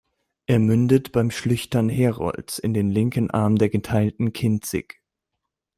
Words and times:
Er 0.47 0.57
mündet 0.57 1.11
bei 1.11 1.29
Schlüchtern-Herolz 1.29 2.57
in 2.57 2.73
den 2.73 2.89
linken 2.89 3.29
Arm 3.29 3.57
der 3.57 3.69
geteilten 3.69 4.33
"Kinzig". 4.33 4.99